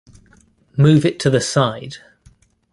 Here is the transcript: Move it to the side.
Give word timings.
Move 0.75 1.05
it 1.05 1.19
to 1.19 1.29
the 1.29 1.39
side. 1.39 1.97